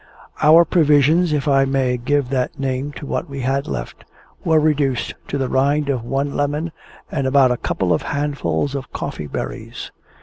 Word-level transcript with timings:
Our 0.41 0.65
provisions 0.65 1.31
if 1.31 1.47
I 1.47 1.63
may 1.65 1.95
give 1.95 2.29
that 2.29 2.57
name 2.57 2.91
to 2.93 3.05
what 3.05 3.29
we 3.29 3.41
had 3.41 3.67
left 3.67 4.03
were 4.43 4.59
reduced 4.59 5.13
to 5.27 5.37
the 5.37 5.47
rind 5.47 5.89
of 5.89 6.03
one 6.03 6.35
lemon 6.35 6.71
and 7.11 7.27
about 7.27 7.51
a 7.51 7.55
couple 7.57 7.93
of 7.93 8.01
handsfull 8.01 8.75
of 8.75 8.91
coffee 8.91 9.27
berries. 9.27 9.91